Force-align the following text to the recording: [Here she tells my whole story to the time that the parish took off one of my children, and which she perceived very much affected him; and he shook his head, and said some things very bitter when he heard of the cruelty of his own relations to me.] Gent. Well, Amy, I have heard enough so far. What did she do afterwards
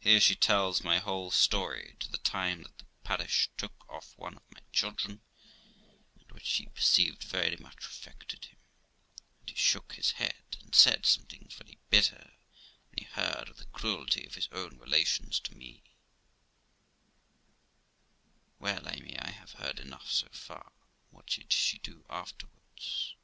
[Here 0.00 0.20
she 0.20 0.36
tells 0.36 0.84
my 0.84 0.98
whole 0.98 1.30
story 1.30 1.96
to 2.00 2.10
the 2.10 2.18
time 2.18 2.62
that 2.62 2.76
the 2.76 2.84
parish 3.04 3.48
took 3.56 3.88
off 3.88 4.12
one 4.18 4.36
of 4.36 4.42
my 4.52 4.60
children, 4.70 5.22
and 6.20 6.30
which 6.32 6.44
she 6.44 6.66
perceived 6.66 7.24
very 7.24 7.56
much 7.56 7.86
affected 7.86 8.44
him; 8.44 8.58
and 9.40 9.48
he 9.48 9.56
shook 9.56 9.94
his 9.94 10.10
head, 10.10 10.44
and 10.60 10.74
said 10.74 11.06
some 11.06 11.24
things 11.24 11.54
very 11.54 11.78
bitter 11.88 12.32
when 12.90 12.98
he 12.98 13.04
heard 13.06 13.48
of 13.48 13.56
the 13.56 13.64
cruelty 13.72 14.26
of 14.26 14.34
his 14.34 14.50
own 14.52 14.76
relations 14.76 15.40
to 15.40 15.54
me.] 15.56 15.84
Gent. 15.86 15.94
Well, 18.58 18.88
Amy, 18.90 19.18
I 19.18 19.30
have 19.30 19.52
heard 19.52 19.80
enough 19.80 20.10
so 20.12 20.28
far. 20.32 20.70
What 21.08 21.28
did 21.28 21.50
she 21.50 21.78
do 21.78 22.04
afterwards 22.10 23.14